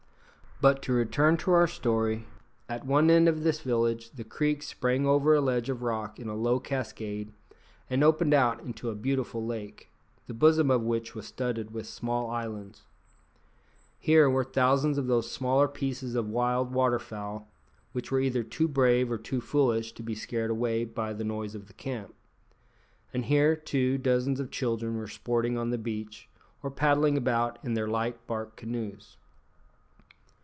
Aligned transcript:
But 0.63 0.83
to 0.83 0.93
return 0.93 1.37
to 1.37 1.53
our 1.53 1.65
story. 1.65 2.27
At 2.69 2.85
one 2.85 3.09
end 3.09 3.27
of 3.27 3.41
this 3.41 3.61
village 3.61 4.11
the 4.11 4.23
creek 4.23 4.61
sprang 4.61 5.07
over 5.07 5.33
a 5.33 5.41
ledge 5.41 5.71
of 5.71 5.81
rock 5.81 6.19
in 6.19 6.27
a 6.29 6.35
low 6.35 6.59
cascade 6.59 7.33
and 7.89 8.03
opened 8.03 8.31
out 8.35 8.61
into 8.61 8.91
a 8.91 8.95
beautiful 8.95 9.43
lake, 9.43 9.89
the 10.27 10.35
bosom 10.35 10.69
of 10.69 10.83
which 10.83 11.15
was 11.15 11.25
studded 11.25 11.71
with 11.73 11.87
small 11.87 12.29
islands. 12.29 12.83
Here 13.97 14.29
were 14.29 14.43
thousands 14.43 14.99
of 14.99 15.07
those 15.07 15.31
smaller 15.31 15.67
species 15.67 16.13
of 16.13 16.29
wild 16.29 16.71
water 16.71 16.99
fowl 16.99 17.49
which 17.91 18.11
were 18.11 18.19
either 18.19 18.43
too 18.43 18.67
brave 18.67 19.11
or 19.11 19.17
too 19.17 19.41
foolish 19.41 19.93
to 19.93 20.03
be 20.03 20.13
scared 20.13 20.51
away 20.51 20.85
by 20.85 21.11
the 21.11 21.23
noise 21.23 21.55
of 21.55 21.65
the 21.65 21.73
camp. 21.73 22.13
And 23.15 23.25
here, 23.25 23.55
too, 23.55 23.97
dozens 23.97 24.39
of 24.39 24.51
children 24.51 24.95
were 24.95 25.07
sporting 25.07 25.57
on 25.57 25.71
the 25.71 25.79
beach, 25.79 26.29
or 26.61 26.69
paddling 26.69 27.17
about 27.17 27.57
in 27.63 27.73
their 27.73 27.87
light 27.87 28.27
bark 28.27 28.55
canoes. 28.55 29.17